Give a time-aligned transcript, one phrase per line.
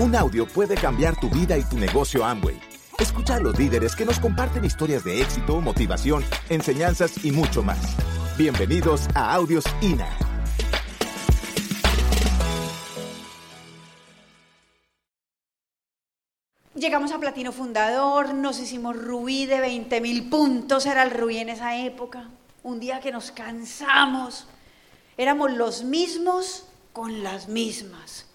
[0.00, 2.56] Un audio puede cambiar tu vida y tu negocio Amway.
[3.00, 7.96] Escucha a los líderes que nos comparten historias de éxito, motivación, enseñanzas y mucho más.
[8.36, 10.08] Bienvenidos a Audios INA.
[16.76, 21.48] Llegamos a Platino Fundador, nos hicimos rubí de 20 mil puntos, era el rubí en
[21.48, 22.28] esa época.
[22.62, 24.46] Un día que nos cansamos,
[25.16, 28.27] éramos los mismos con las mismas.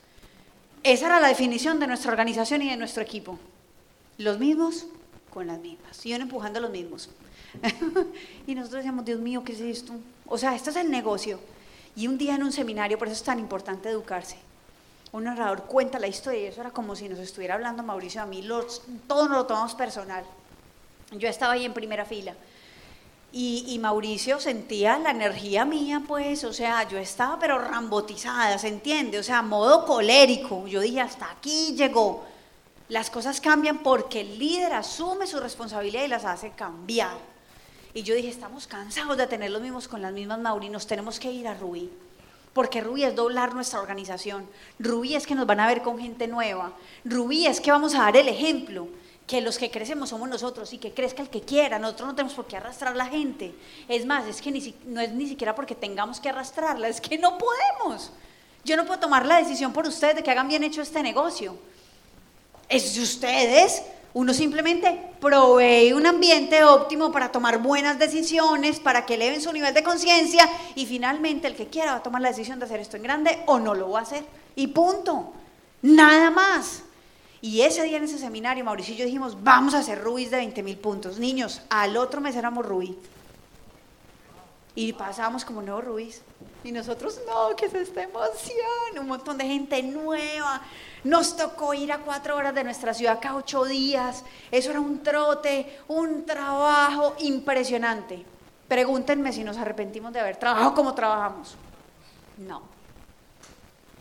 [0.83, 3.39] Esa era la definición de nuestra organización y de nuestro equipo.
[4.17, 4.85] Los mismos
[5.29, 6.05] con las mismas.
[6.05, 7.09] Y empujando a los mismos.
[8.47, 9.93] y nosotros decíamos, Dios mío, ¿qué es esto?
[10.27, 11.39] O sea, esto es el negocio.
[11.95, 14.37] Y un día en un seminario, por eso es tan importante educarse,
[15.11, 18.25] un narrador cuenta la historia y eso era como si nos estuviera hablando Mauricio a
[18.25, 20.25] mí, los, todos nos lo tomamos personal.
[21.11, 22.33] Yo estaba ahí en primera fila
[23.35, 29.17] y, Mauricio sentía la energía mía, pues, o sea, yo estaba pero rambotizada, ¿se entiende?
[29.17, 30.67] O sea, modo colérico.
[30.67, 32.23] Yo dije, hasta aquí llegó.
[32.89, 37.17] Las cosas cambian porque el líder asume su responsabilidad y las hace cambiar.
[37.95, 41.19] Y yo dije, estamos cansados de tener los mismos con las mismas Mauri, nos tenemos
[41.19, 41.89] que ir a Rubí.
[42.53, 44.47] Porque Rubí es doblar nuestra organización.
[44.77, 46.73] Rubí es que nos van a ver con gente nueva.
[47.03, 48.89] Rubí es que vamos a dar el ejemplo
[49.27, 52.35] que los que crecemos somos nosotros y que crezca el que quiera, nosotros no tenemos
[52.35, 53.55] por qué arrastrar la gente.
[53.87, 57.17] Es más, es que ni, no es ni siquiera porque tengamos que arrastrarla, es que
[57.17, 58.11] no podemos.
[58.65, 61.57] Yo no puedo tomar la decisión por ustedes de que hagan bien hecho este negocio.
[62.67, 63.83] Es de ustedes.
[64.13, 69.73] Uno simplemente provee un ambiente óptimo para tomar buenas decisiones, para que eleven su nivel
[69.73, 72.95] de conciencia y finalmente el que quiera va a tomar la decisión de hacer esto
[72.95, 74.23] en grande o no lo va a hacer.
[74.55, 75.33] Y punto.
[75.81, 76.83] Nada más.
[77.43, 80.37] Y ese día en ese seminario, Mauricio y yo dijimos, vamos a hacer rubíes de
[80.37, 81.19] 20 mil puntos.
[81.19, 82.97] Niños, al otro mes éramos rubí.
[84.75, 86.21] Y pasábamos como nuevos rubíes.
[86.63, 88.97] Y nosotros, no, que es esta emoción.
[88.97, 90.61] Un montón de gente nueva.
[91.03, 94.23] Nos tocó ir a cuatro horas de nuestra ciudad cada ocho días.
[94.49, 98.23] Eso era un trote, un trabajo impresionante.
[98.69, 101.57] Pregúntenme si nos arrepentimos de haber trabajado como trabajamos.
[102.37, 102.61] No.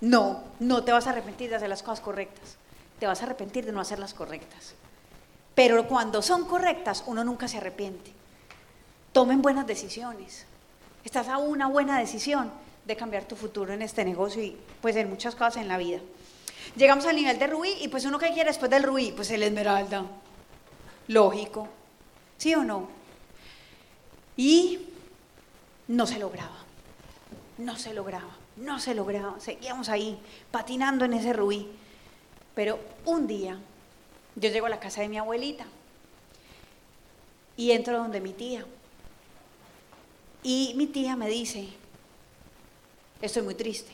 [0.00, 2.61] No, no te vas a arrepentir de hacer las cosas correctas
[3.02, 4.74] te vas a arrepentir de no hacer las correctas.
[5.56, 8.12] Pero cuando son correctas, uno nunca se arrepiente.
[9.10, 10.46] Tomen buenas decisiones.
[11.02, 12.52] Estás a una buena decisión
[12.84, 15.98] de cambiar tu futuro en este negocio y pues en muchas cosas en la vida.
[16.76, 19.42] Llegamos al nivel de Rubí y pues uno que quiere después del Rubí, pues el
[19.42, 20.04] Esmeralda.
[21.08, 21.66] Lógico.
[22.38, 22.88] ¿Sí o no?
[24.36, 24.78] Y
[25.88, 26.58] no se lograba.
[27.58, 28.36] No se lograba.
[28.58, 29.40] No se lograba.
[29.40, 30.20] Seguíamos ahí
[30.52, 31.81] patinando en ese Rubí.
[32.54, 33.58] Pero un día
[34.36, 35.66] yo llego a la casa de mi abuelita
[37.56, 38.64] y entro donde mi tía.
[40.42, 41.68] Y mi tía me dice,
[43.20, 43.92] estoy muy triste.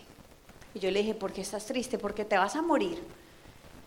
[0.75, 1.99] Y yo le dije, ¿por qué estás triste?
[1.99, 2.99] Porque te vas a morir.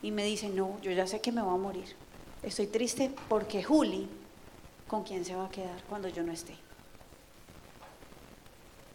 [0.01, 1.95] Y me dice, no, yo ya sé que me voy a morir.
[2.43, 4.07] Estoy triste porque Juli,
[4.87, 6.55] ¿con quién se va a quedar cuando yo no esté?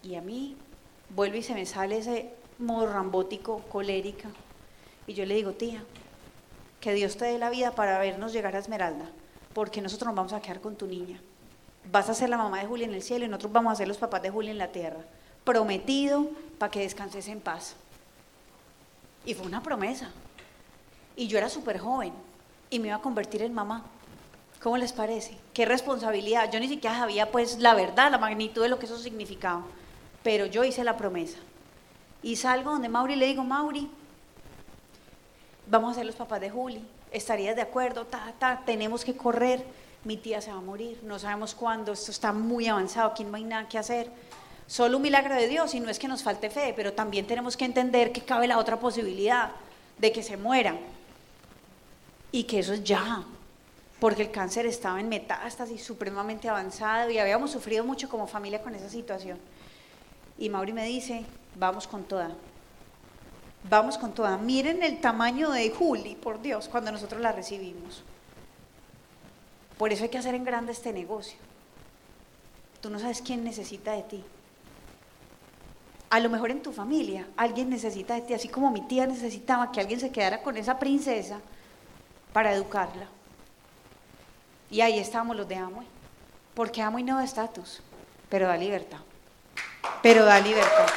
[0.03, 0.55] Y a mí
[1.09, 4.29] vuelve y se me sale ese modo rambótico, colérica.
[5.07, 5.83] Y yo le digo, tía,
[6.81, 9.09] que Dios te dé la vida para vernos llegar a Esmeralda,
[9.53, 11.19] porque nosotros nos vamos a quedar con tu niña.
[11.91, 13.87] Vas a ser la mamá de Julia en el cielo y nosotros vamos a ser
[13.87, 14.99] los papás de Julia en la tierra.
[15.45, 17.75] Prometido para que descanses en paz.
[19.25, 20.11] Y fue una promesa.
[21.15, 22.13] Y yo era súper joven
[22.69, 23.83] y me iba a convertir en mamá.
[24.61, 25.37] ¿Cómo les parece?
[25.53, 26.51] Qué responsabilidad.
[26.51, 29.63] Yo ni siquiera sabía pues la verdad, la magnitud de lo que eso significaba.
[30.23, 31.37] Pero yo hice la promesa.
[32.21, 33.89] Y salgo donde Mauri le digo, Mauri,
[35.69, 38.05] vamos a ser los papás de Juli, ¿estarías de acuerdo?
[38.05, 39.63] Ta, ta, tenemos que correr,
[40.03, 43.35] mi tía se va a morir, no sabemos cuándo, esto está muy avanzado, aquí no
[43.35, 44.09] hay nada que hacer.
[44.67, 47.55] Solo un milagro de Dios y no es que nos falte fe, pero también tenemos
[47.55, 49.51] que entender que cabe la otra posibilidad
[49.97, 50.77] de que se muera
[52.31, 53.23] y que eso es ya,
[53.99, 58.75] porque el cáncer estaba en metástasis supremamente avanzado y habíamos sufrido mucho como familia con
[58.75, 59.39] esa situación.
[60.37, 62.31] Y Mauri me dice, vamos con toda,
[63.69, 64.37] Vamos con toda.
[64.37, 68.03] Miren el tamaño de Juli, por Dios, cuando nosotros la recibimos.
[69.77, 71.37] Por eso hay que hacer en grande este negocio.
[72.81, 74.23] Tú no sabes quién necesita de ti.
[76.09, 79.71] A lo mejor en tu familia alguien necesita de ti, así como mi tía necesitaba
[79.71, 81.41] que alguien se quedara con esa princesa
[82.31, 83.07] para educarla.
[84.71, 85.87] Y ahí estamos los de Amway.
[86.53, 87.81] Porque Amway no da estatus,
[88.29, 88.99] pero da libertad.
[90.01, 90.87] Pero da libertad.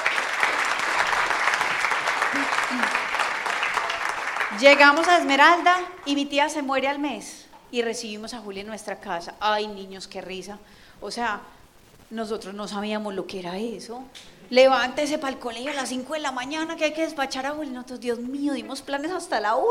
[4.61, 8.67] Llegamos a Esmeralda y mi tía se muere al mes y recibimos a Julia en
[8.67, 9.35] nuestra casa.
[9.41, 10.59] Ay, niños, qué risa.
[11.01, 11.41] O sea,
[12.11, 14.05] nosotros no sabíamos lo que era eso.
[14.51, 17.53] levántese para el colegio a las 5 de la mañana que hay que despachar a
[17.53, 17.71] Juli.
[17.71, 19.67] Nosotros, Dios mío, dimos planes hasta la 1.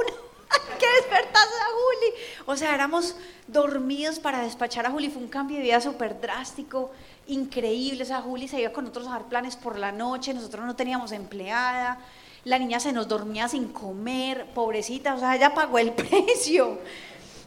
[0.49, 2.23] hay que despertarse a Juli.
[2.45, 3.15] O sea, éramos
[3.47, 5.09] dormidos para despachar a Juli.
[5.09, 6.91] Fue un cambio de vida súper drástico,
[7.27, 8.03] increíble.
[8.03, 10.75] O sea, Juli se iba con nosotros a dar planes por la noche, nosotros no
[10.75, 11.99] teníamos empleada.
[12.45, 16.79] La niña se nos dormía sin comer, pobrecita, o sea, ella pagó el precio.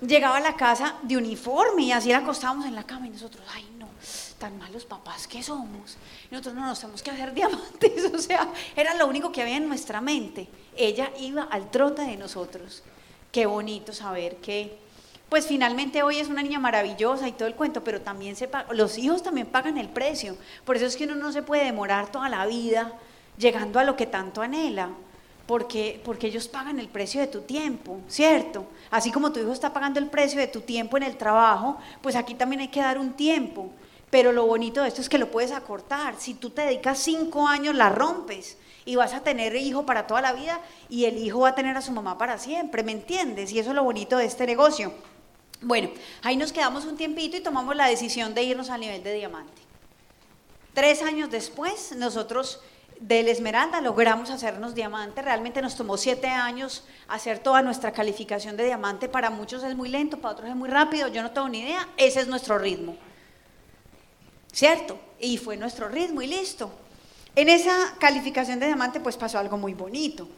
[0.00, 3.44] Llegaba a la casa de uniforme y así la acostábamos en la cama y nosotros,
[3.54, 3.88] ay no,
[4.38, 5.96] tan malos papás que somos.
[6.30, 9.68] Nosotros no nos tenemos que hacer diamantes, o sea, era lo único que había en
[9.68, 10.48] nuestra mente.
[10.76, 12.82] Ella iba al trote de nosotros.
[13.30, 14.76] Qué bonito saber que,
[15.28, 18.98] pues finalmente hoy es una niña maravillosa y todo el cuento, pero también se los
[18.98, 20.36] hijos también pagan el precio.
[20.64, 22.92] Por eso es que uno no se puede demorar toda la vida
[23.37, 24.90] llegando a lo que tanto anhela
[25.46, 28.67] porque, porque ellos pagan el precio de tu tiempo, ¿cierto?
[28.90, 32.17] Así como tu hijo está pagando el precio de tu tiempo en el trabajo, pues
[32.17, 33.70] aquí también hay que dar un tiempo.
[34.11, 36.14] Pero lo bonito de esto es que lo puedes acortar.
[36.19, 40.20] Si tú te dedicas cinco años, la rompes y vas a tener hijo para toda
[40.20, 43.52] la vida y el hijo va a tener a su mamá para siempre, ¿me entiendes?
[43.52, 44.93] Y eso es lo bonito de este negocio.
[45.61, 45.90] Bueno,
[46.23, 49.62] ahí nos quedamos un tiempito y tomamos la decisión de irnos al nivel de diamante.
[50.75, 52.61] Tres años después, nosotros
[53.02, 55.22] del Esmeralda logramos hacernos diamante.
[55.22, 59.08] Realmente nos tomó siete años hacer toda nuestra calificación de diamante.
[59.08, 61.08] Para muchos es muy lento, para otros es muy rápido.
[61.08, 61.88] Yo no tengo ni idea.
[61.96, 62.96] Ese es nuestro ritmo.
[64.52, 64.99] ¿Cierto?
[65.19, 66.70] Y fue nuestro ritmo y listo.
[67.34, 70.28] En esa calificación de diamante pues pasó algo muy bonito.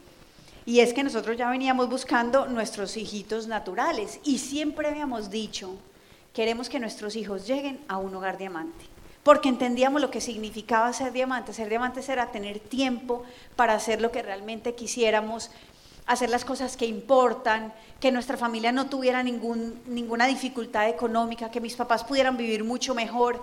[0.65, 5.77] Y es que nosotros ya veníamos buscando nuestros hijitos naturales y siempre habíamos dicho,
[6.33, 8.94] queremos que nuestros hijos lleguen a un hogar diamante
[9.25, 11.51] porque entendíamos lo que significaba ser diamante.
[11.51, 13.23] Ser diamante era tener tiempo
[13.55, 15.49] para hacer lo que realmente quisiéramos,
[16.05, 21.75] hacer las cosas que importan, que nuestra familia no tuviera ninguna dificultad económica, que mis
[21.75, 23.41] papás pudieran vivir mucho mejor.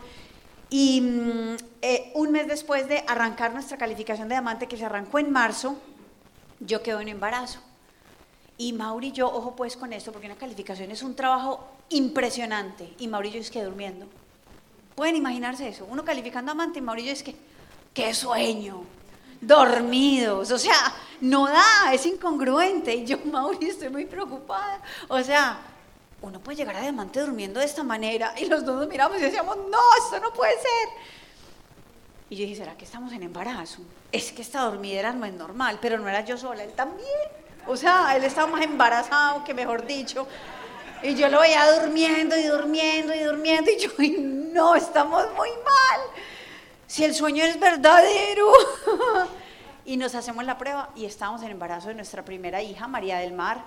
[0.71, 5.19] Y mm, eh, un mes después de arrancar nuestra calificación de diamante, que se arrancó
[5.19, 5.75] en marzo,
[6.61, 7.59] yo quedo en embarazo.
[8.57, 12.95] Y Mauri yo, ojo pues con esto, porque una calificación es un trabajo impresionante.
[13.01, 14.22] Y Mauri y yo es que durmiendo.
[14.95, 15.87] Pueden imaginarse eso.
[15.89, 17.35] Uno calificando amante y Mauricio es que,
[17.95, 18.85] qué sueño,
[19.41, 20.51] dormidos.
[20.51, 22.95] O sea, no da, es incongruente.
[22.95, 24.81] Y yo, Mauricio, estoy muy preocupada.
[25.09, 25.59] O sea,
[26.23, 28.35] uno puede llegar a diamante durmiendo de esta manera.
[28.39, 30.89] Y los dos nos miramos y decíamos, no, esto no puede ser.
[32.31, 33.83] Y yo dije, ¿será que estamos en embarazo?
[34.11, 37.09] Es que esta dormidera no es normal, pero no era yo sola, él también.
[37.67, 40.27] O sea, él estaba más embarazado que mejor dicho.
[41.03, 43.91] Y yo lo veía durmiendo y durmiendo y durmiendo y yo,
[44.53, 46.01] no, estamos muy mal.
[46.87, 48.53] Si el sueño es verdadero.
[49.85, 53.33] y nos hacemos la prueba y estábamos en embarazo de nuestra primera hija, María del
[53.33, 53.65] Mar.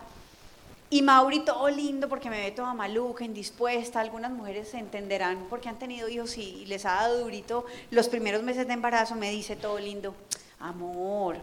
[0.89, 3.99] Y Mauri todo lindo porque me ve toda maluca, indispuesta.
[3.99, 8.43] Algunas mujeres se entenderán porque han tenido hijos y les ha dado durito los primeros
[8.43, 9.15] meses de embarazo.
[9.15, 10.15] Me dice todo lindo,
[10.59, 11.37] amor,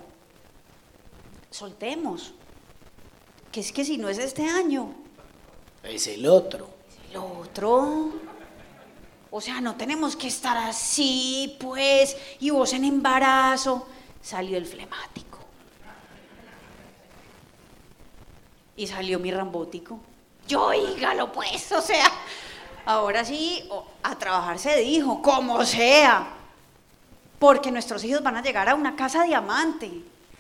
[1.51, 2.33] soltemos.
[3.51, 4.95] Que es que si no es este año,
[5.85, 6.69] es el otro.
[7.11, 8.13] ¿El otro?
[9.31, 13.89] O sea, no tenemos que estar así, pues, y vos en embarazo.
[14.21, 15.39] Salió el flemático.
[18.77, 19.99] Y salió mi rambótico.
[20.47, 22.05] Yo, oígalo, pues, o sea,
[22.85, 23.69] ahora sí,
[24.03, 26.35] a trabajar se dijo, como sea.
[27.39, 29.91] Porque nuestros hijos van a llegar a una casa diamante.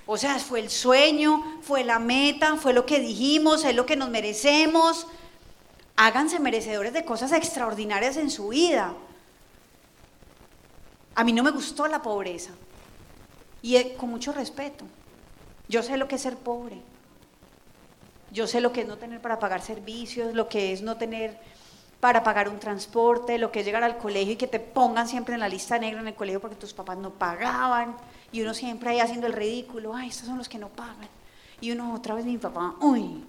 [0.06, 3.96] O sea, fue el sueño, fue la meta, fue lo que dijimos, es lo que
[3.96, 5.06] nos merecemos
[5.96, 8.94] háganse merecedores de cosas extraordinarias en su vida.
[11.14, 12.52] A mí no me gustó la pobreza.
[13.60, 14.84] Y eh, con mucho respeto.
[15.68, 16.80] Yo sé lo que es ser pobre.
[18.32, 21.38] Yo sé lo que es no tener para pagar servicios, lo que es no tener
[22.00, 25.34] para pagar un transporte, lo que es llegar al colegio y que te pongan siempre
[25.34, 27.94] en la lista negra en el colegio porque tus papás no pagaban
[28.32, 31.08] y uno siempre ahí haciendo el ridículo, ay, estos son los que no pagan.
[31.60, 33.22] Y uno otra vez mi papá, uy,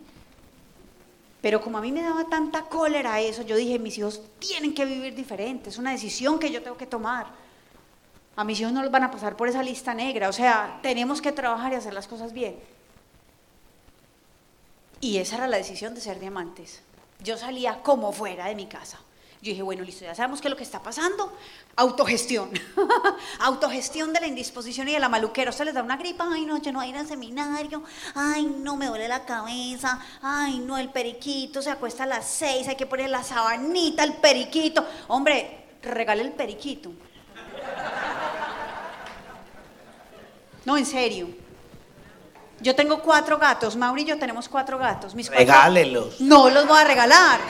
[1.43, 4.85] pero como a mí me daba tanta cólera eso, yo dije, mis hijos tienen que
[4.85, 7.27] vivir diferente, es una decisión que yo tengo que tomar.
[8.37, 11.21] A mis hijos no los van a pasar por esa lista negra, o sea, tenemos
[11.21, 12.55] que trabajar y hacer las cosas bien.
[15.01, 16.81] Y esa era la decisión de ser diamantes.
[17.21, 18.99] Yo salía como fuera de mi casa.
[19.43, 21.33] Yo dije, bueno, listo, ya sabemos qué es lo que está pasando.
[21.75, 22.49] Autogestión.
[23.41, 25.49] Autogestión de la indisposición y de la maluquera.
[25.49, 27.83] Usted les da una gripa, ay, no, yo no voy a ir al seminario,
[28.15, 32.69] ay, no, me duele la cabeza, ay, no, el periquito se acuesta a las seis,
[32.69, 34.87] hay que poner la sabanita, el periquito.
[35.09, 36.93] Hombre, regale el periquito.
[40.63, 41.27] No, en serio.
[42.61, 45.13] Yo tengo cuatro gatos, Mauri y yo tenemos cuatro gatos.
[45.15, 46.21] Mis Regálelos.
[46.21, 47.41] No los voy a regalar.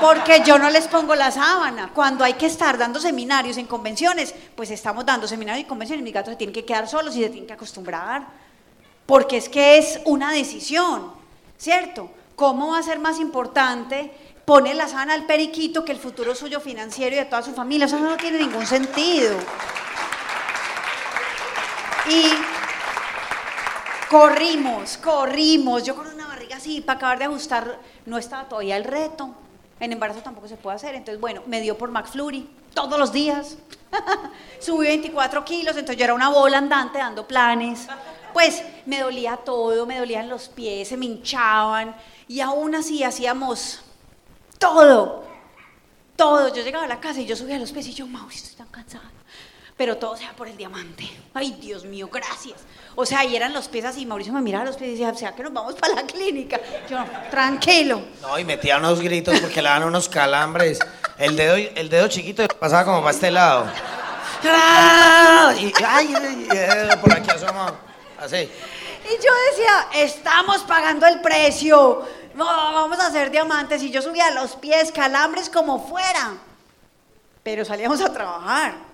[0.00, 1.90] Porque yo no les pongo la sábana.
[1.94, 6.02] Cuando hay que estar dando seminarios en convenciones, pues estamos dando seminarios y convenciones.
[6.02, 8.26] Mis gatos se tienen que quedar solos y se tienen que acostumbrar.
[9.06, 11.12] Porque es que es una decisión,
[11.58, 12.10] ¿cierto?
[12.36, 14.10] ¿Cómo va a ser más importante
[14.44, 17.86] poner la sábana al periquito que el futuro suyo financiero y de toda su familia?
[17.86, 19.36] Eso no tiene ningún sentido.
[22.08, 22.32] Y
[24.10, 25.84] corrimos, corrimos.
[25.84, 29.34] Yo con una barriga así para acabar de ajustar, no estaba todavía el reto.
[29.84, 30.94] En embarazo tampoco se puede hacer.
[30.94, 33.58] Entonces, bueno, me dio por McFlurry todos los días.
[34.60, 37.86] Subí 24 kilos, entonces yo era una bola andante dando planes.
[38.32, 41.94] Pues me dolía todo, me dolían los pies, se me hinchaban.
[42.26, 43.82] Y aún así hacíamos
[44.58, 45.24] todo,
[46.16, 46.48] todo.
[46.54, 48.68] Yo llegaba a la casa y yo subía los pies y yo, Mauricio, estoy tan
[48.68, 49.13] cansada
[49.76, 51.08] pero todo sea por el diamante.
[51.34, 52.60] Ay, Dios mío, gracias.
[52.94, 55.16] O sea, ahí eran los pies así, Mauricio me miraba los pies y decía, o
[55.16, 56.60] sea, que nos vamos para la clínica.
[56.88, 56.98] Yo,
[57.30, 58.02] tranquilo.
[58.22, 60.78] No, y metía unos gritos porque le daban unos calambres.
[61.18, 63.66] El dedo, el dedo chiquito pasaba como para este lado.
[65.58, 66.14] Y, ay,
[67.00, 67.74] por aquí asoma,
[68.18, 68.36] así.
[68.36, 72.06] Y yo decía, estamos pagando el precio.
[72.34, 73.82] No, vamos a hacer diamantes.
[73.82, 76.34] Y yo subía los pies, calambres como fuera.
[77.42, 78.93] Pero salíamos a trabajar.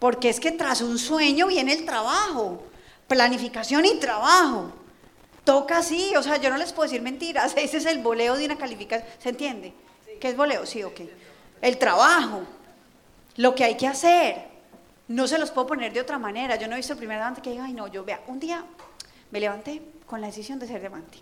[0.00, 2.64] Porque es que tras un sueño viene el trabajo,
[3.06, 4.72] planificación y trabajo.
[5.44, 8.46] Toca así, o sea, yo no les puedo decir mentiras, ese es el voleo de
[8.46, 9.72] una calificación, ¿se entiende?
[10.20, 10.66] ¿Qué es voleo?
[10.66, 11.00] Sí, ok.
[11.62, 12.42] El trabajo,
[13.36, 14.48] lo que hay que hacer,
[15.08, 16.56] no se los puedo poner de otra manera.
[16.56, 18.64] Yo no he visto el primer diamante que diga, ay no, yo vea, un día
[19.30, 21.18] me levanté con la decisión de ser diamante.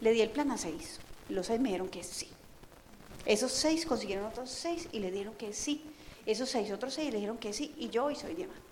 [0.00, 0.98] Le di el plan a seis,
[1.28, 2.28] los seis me dijeron que sí.
[3.26, 5.84] Esos seis consiguieron otros seis y le dieron que sí.
[6.26, 8.62] Esos seis, otros seis le dijeron que sí, y yo hoy soy diamante.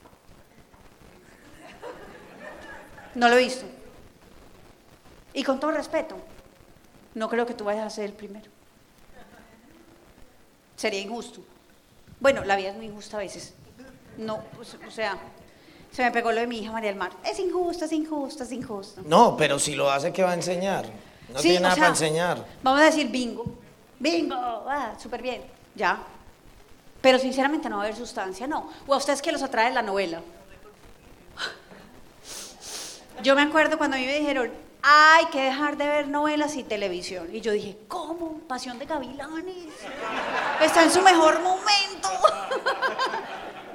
[3.14, 3.64] No lo he visto.
[5.33, 6.17] Y con todo respeto,
[7.14, 8.50] no creo que tú vayas a ser el primero.
[10.76, 11.40] Sería injusto.
[12.21, 13.55] Bueno, la vida es muy injusta a veces.
[14.17, 15.19] No, pues, o sea,
[15.90, 17.12] se me pegó lo de mi hija María del Mar.
[17.25, 19.02] Es injusto, es injusto, es injusto.
[19.05, 20.87] No, pero si lo hace, ¿qué va a enseñar?
[21.33, 22.45] No tiene nada para enseñar.
[22.62, 23.45] Vamos a decir bingo.
[23.99, 25.43] Bingo, ah, súper bien.
[25.75, 26.05] Ya,
[27.00, 28.71] pero sinceramente no va a haber sustancia, no.
[28.87, 30.21] O a ustedes que los atrae la novela.
[33.23, 34.52] Yo me acuerdo cuando a mí me dijeron,
[34.83, 37.28] hay que dejar de ver novelas y televisión.
[37.35, 38.38] Y yo dije, ¿cómo?
[38.47, 39.75] Pasión de Gavilanes.
[40.61, 42.09] Está en su mejor momento.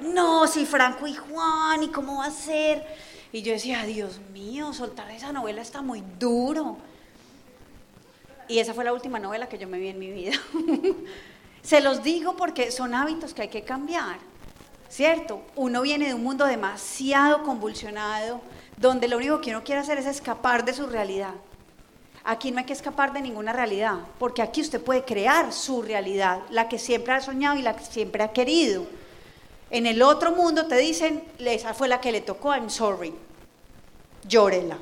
[0.00, 2.86] no, si Franco y Juan, ¿y cómo va a ser?
[3.32, 6.78] Y yo decía, Dios mío, soltar esa novela está muy duro.
[8.48, 10.38] Y esa fue la última novela que yo me vi en mi vida.
[11.64, 14.18] Se los digo porque son hábitos que hay que cambiar,
[14.90, 15.40] ¿cierto?
[15.56, 18.42] Uno viene de un mundo demasiado convulsionado,
[18.76, 21.32] donde lo único que uno quiere hacer es escapar de su realidad.
[22.22, 26.42] Aquí no hay que escapar de ninguna realidad, porque aquí usted puede crear su realidad,
[26.50, 28.86] la que siempre ha soñado y la que siempre ha querido.
[29.70, 33.14] En el otro mundo te dicen, esa fue la que le tocó, I'm sorry,
[34.28, 34.76] llórela,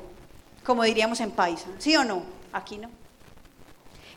[0.65, 2.23] como diríamos en paisa, ¿sí o no?
[2.51, 3.02] Aquí no.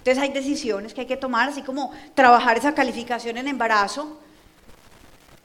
[0.06, 4.20] Entonces hay decisiones que hay que tomar, así como trabajar esa calificación en embarazo.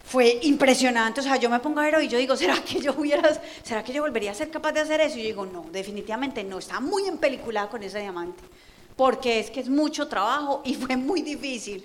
[0.03, 2.79] Fue impresionante, o sea, yo me pongo a ver hoy y yo digo, ¿será que
[2.79, 3.23] yo hubiera,
[3.63, 5.17] será que yo volvería a ser capaz de hacer eso?
[5.17, 8.43] Y yo digo, no, definitivamente no, está muy empeliculada con ese diamante,
[8.95, 11.83] porque es que es mucho trabajo y fue muy difícil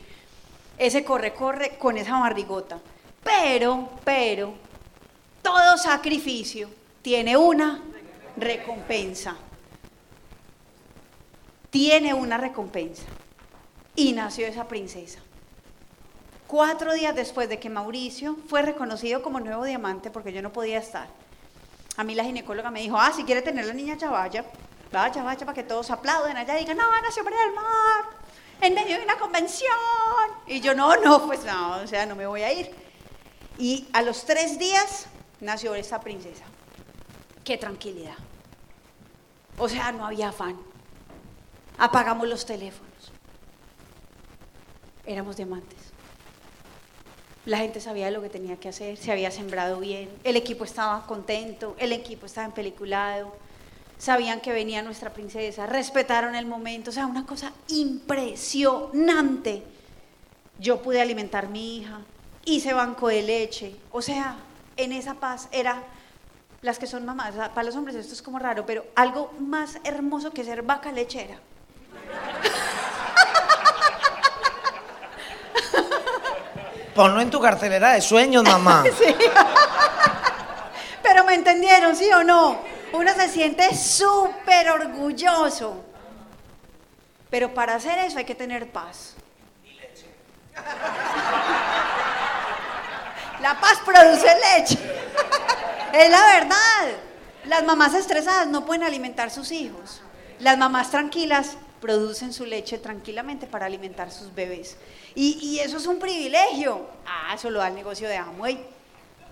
[0.76, 2.78] ese corre-corre con esa barrigota.
[3.24, 4.52] Pero, pero,
[5.40, 6.68] todo sacrificio
[7.00, 7.82] tiene una
[8.36, 9.34] recompensa
[11.76, 13.02] tiene una recompensa.
[13.94, 15.18] Y nació esa princesa.
[16.46, 20.78] Cuatro días después de que Mauricio fue reconocido como nuevo diamante, porque yo no podía
[20.78, 21.06] estar,
[21.98, 24.46] a mí la ginecóloga me dijo, ah, si quiere tener la niña, ya vaya,
[24.90, 28.04] vaya, vaya, para que todos aplauden allá y digan, no, nació María del Mar,
[28.62, 29.76] en medio de una convención.
[30.46, 32.70] Y yo, no, no, pues no, o sea, no me voy a ir.
[33.58, 35.08] Y a los tres días
[35.40, 36.44] nació esta princesa.
[37.44, 38.16] Qué tranquilidad.
[39.58, 40.56] O sea, no había afán
[41.78, 42.92] apagamos los teléfonos.
[45.04, 45.78] Éramos diamantes.
[47.44, 51.06] La gente sabía lo que tenía que hacer, se había sembrado bien, el equipo estaba
[51.06, 53.32] contento, el equipo estaba empeliculado,
[53.98, 59.62] sabían que venía nuestra princesa, respetaron el momento, o sea, una cosa impresionante.
[60.58, 62.00] Yo pude alimentar a mi hija,
[62.44, 64.38] hice banco de leche, o sea,
[64.76, 65.84] en esa paz era
[66.62, 70.32] las que son mamás, para los hombres esto es como raro, pero algo más hermoso
[70.32, 71.38] que ser vaca lechera.
[76.94, 78.84] Ponlo en tu cartelera de sueños, mamá.
[81.02, 82.58] Pero me entendieron, ¿sí o no?
[82.92, 85.84] Uno se siente súper orgulloso.
[87.28, 89.14] Pero para hacer eso hay que tener paz.
[93.42, 94.78] La paz produce leche.
[95.92, 96.96] Es la verdad.
[97.44, 100.00] Las mamás estresadas no pueden alimentar sus hijos.
[100.38, 104.76] Las mamás tranquilas producen su leche tranquilamente para alimentar sus bebés.
[105.14, 106.86] Y, eso es un privilegio.
[107.06, 108.58] Ah, eso lo da el negocio de Amway.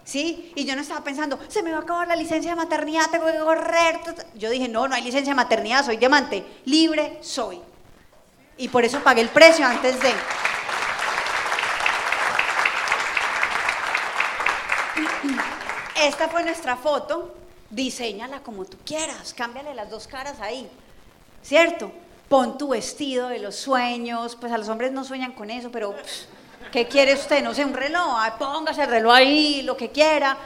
[0.04, 0.52] ¿Sí?
[0.54, 3.26] Y yo no estaba pensando, se me va a acabar la licencia de maternidad, tengo
[3.26, 4.00] que correr.
[4.34, 6.44] Yo dije, no, no hay licencia de maternidad, soy diamante.
[6.66, 7.60] Libre soy.
[8.56, 10.10] Y por eso pagué el precio antes de...
[16.02, 17.34] Esta fue nuestra foto.
[17.70, 20.70] Diseñala como tú quieras, cámbiale las dos caras ahí.
[21.42, 21.90] ¿Cierto?
[22.34, 24.34] Pon tu vestido de los sueños.
[24.34, 25.94] Pues a los hombres no sueñan con eso, pero
[26.72, 27.44] ¿qué quiere usted?
[27.44, 28.12] No sé, un reloj.
[28.40, 30.36] póngase el reloj ahí, lo que quiera.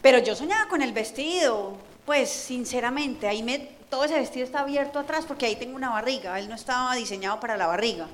[0.00, 1.78] Pero yo soñaba con el vestido.
[2.04, 3.58] Pues sinceramente, ahí me,
[3.90, 6.38] todo ese vestido está abierto atrás porque ahí tengo una barriga.
[6.38, 8.06] Él no estaba diseñado para la barriga.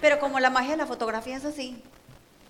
[0.00, 1.76] Pero como la magia de la fotografía es así,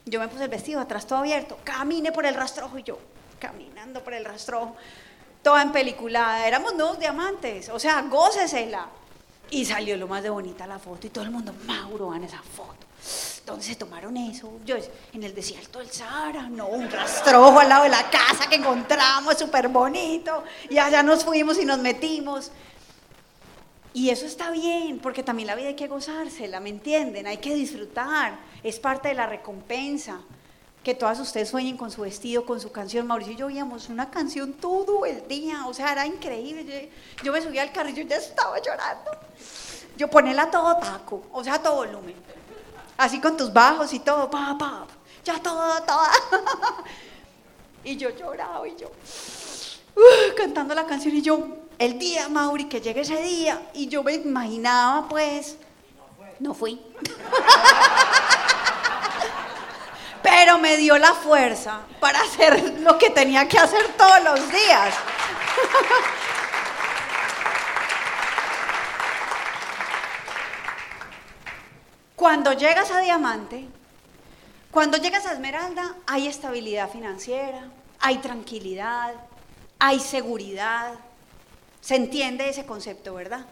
[0.06, 3.00] yo me puse el vestido atrás todo abierto, camine por el rastrojo y yo,
[3.40, 4.76] caminando por el rastrojo,
[5.42, 6.46] toda en peliculada.
[6.46, 8.86] Éramos dos diamantes, o sea, gócesela.
[9.54, 12.42] Y salió lo más de bonita la foto y todo el mundo, Mauro, van esa
[12.42, 12.74] foto.
[13.46, 14.58] ¿Dónde se tomaron eso?
[14.66, 14.74] Yo,
[15.12, 19.38] en el desierto del Sahara, no, un rastrojo al lado de la casa que encontramos,
[19.38, 20.42] súper bonito.
[20.68, 22.50] Y allá nos fuimos y nos metimos.
[23.92, 27.28] Y eso está bien, porque también la vida hay que gozársela, ¿me entienden?
[27.28, 30.18] Hay que disfrutar, es parte de la recompensa
[30.84, 33.06] que todas ustedes sueñen con su vestido, con su canción.
[33.06, 36.90] Mauricio y yo oíamos una canción todo el día, o sea, era increíble.
[37.22, 39.10] Yo, me subía al carro y yo ya estaba llorando.
[39.96, 42.14] Yo ponela todo taco, o sea, todo volumen.
[42.98, 44.86] Así con tus bajos y todo, pa, pa,
[45.24, 46.04] ya todo, todo.
[47.84, 48.88] y yo lloraba y yo
[49.96, 51.48] uh, cantando la canción y yo,
[51.78, 53.70] el día, Mauri, que llegue ese día.
[53.72, 55.56] Y yo me imaginaba, pues,
[56.40, 56.78] no fui.
[60.34, 64.92] pero me dio la fuerza para hacer lo que tenía que hacer todos los días.
[72.16, 73.68] Cuando llegas a diamante,
[74.72, 77.70] cuando llegas a esmeralda, hay estabilidad financiera,
[78.00, 79.14] hay tranquilidad,
[79.78, 80.94] hay seguridad.
[81.80, 83.46] Se entiende ese concepto, ¿verdad?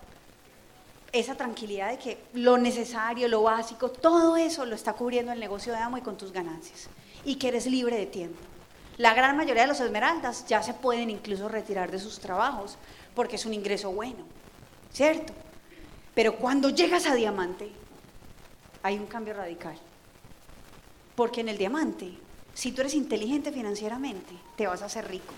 [1.12, 5.72] Esa tranquilidad de que lo necesario, lo básico, todo eso lo está cubriendo el negocio
[5.72, 6.88] de amo y con tus ganancias.
[7.25, 8.40] Y que eres libre de tiempo.
[8.96, 12.79] La gran mayoría de los esmeraldas ya se pueden incluso retirar de sus trabajos
[13.14, 14.25] porque es un ingreso bueno,
[14.92, 15.33] ¿cierto?
[16.14, 17.70] Pero cuando llegas a diamante,
[18.83, 19.77] hay un cambio radical.
[21.14, 22.12] Porque en el diamante,
[22.55, 25.35] si tú eres inteligente financieramente, te vas a hacer rico.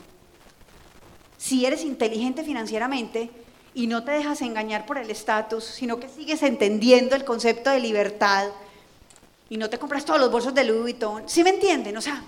[1.36, 3.30] Si eres inteligente financieramente,
[3.74, 7.80] y no te dejas engañar por el estatus, sino que sigues entendiendo el concepto de
[7.80, 8.48] libertad
[9.50, 11.28] y no te compras todos los bolsos de Louis Vuitton.
[11.28, 11.96] ¿Sí me entienden?
[11.96, 12.22] O sea,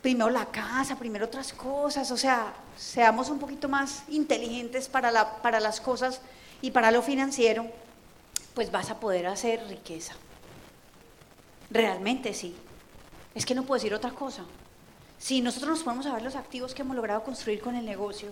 [0.00, 5.42] primero la casa, primero otras cosas, o sea, seamos un poquito más inteligentes para, la,
[5.42, 6.20] para las cosas
[6.62, 7.66] y para lo financiero,
[8.54, 10.14] pues vas a poder hacer riqueza.
[11.70, 12.54] Realmente sí.
[13.34, 14.44] Es que no puedo decir otra cosa.
[15.18, 18.30] Si nosotros nos ponemos a ver los activos que hemos logrado construir con el negocio,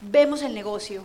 [0.00, 1.04] vemos el negocio,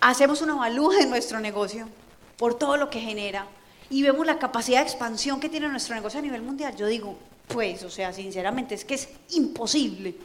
[0.00, 1.88] hacemos una evalúa de nuestro negocio
[2.36, 3.46] por todo lo que genera
[3.90, 7.18] y vemos la capacidad de expansión que tiene nuestro negocio a nivel mundial, yo digo,
[7.48, 10.16] pues, o sea, sinceramente, es que es imposible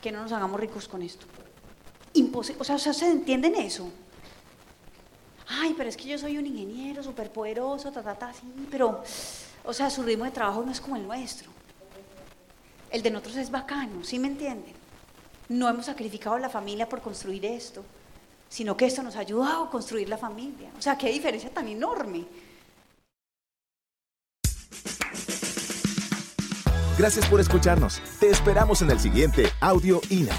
[0.00, 1.26] que no nos hagamos ricos con esto.
[2.14, 3.90] Imposible, o sea, ¿se entienden eso?
[5.46, 9.02] Ay, pero es que yo soy un ingeniero súper poderoso, ta, ta, ta, sí, pero,
[9.64, 11.50] o sea, su ritmo de trabajo no es como el nuestro.
[12.90, 14.79] El de nosotros es bacano, ¿sí me entienden?
[15.50, 17.84] No hemos sacrificado la familia por construir esto,
[18.48, 20.70] sino que esto nos ha ayudado a construir la familia.
[20.78, 22.24] O sea, qué diferencia tan enorme.
[26.96, 28.00] Gracias por escucharnos.
[28.20, 30.36] Te esperamos en el siguiente Audio INA.